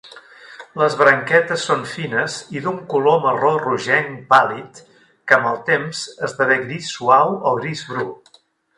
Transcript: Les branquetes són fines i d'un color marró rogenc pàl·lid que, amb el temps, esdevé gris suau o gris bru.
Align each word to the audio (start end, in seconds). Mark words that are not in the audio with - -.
Les 0.83 0.95
branquetes 1.01 1.65
són 1.71 1.83
fines 1.91 2.37
i 2.57 2.63
d'un 2.65 2.81
color 2.95 3.21
marró 3.27 3.53
rogenc 3.67 4.19
pàl·lid 4.33 4.83
que, 4.97 5.39
amb 5.41 5.53
el 5.53 5.63
temps, 5.71 6.05
esdevé 6.31 6.61
gris 6.67 6.93
suau 6.99 7.41
o 7.53 7.59
gris 7.63 7.89
bru. 7.93 8.13